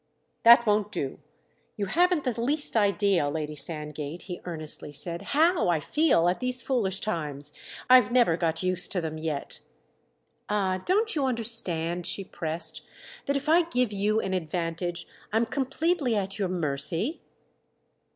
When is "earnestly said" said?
4.45-5.21